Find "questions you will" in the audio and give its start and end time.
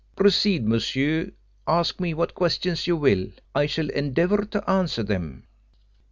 2.33-3.27